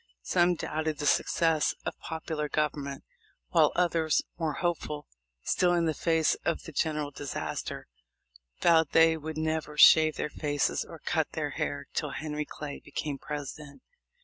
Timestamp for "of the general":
6.43-7.11